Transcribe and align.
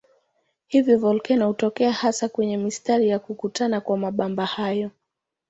Hivyo 0.67 0.99
volkeno 0.99 1.47
hutokea 1.47 1.91
hasa 1.91 2.29
kwenye 2.29 2.57
mistari 2.57 3.09
ya 3.09 3.19
kukutana 3.19 3.81
kwa 3.81 3.97
mabamba 3.97 4.45
hayo. 4.45 4.89